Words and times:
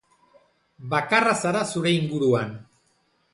Bakarra 0.93 1.35
zara 1.43 1.61
zure 1.75 1.93
inguruan. 1.99 2.57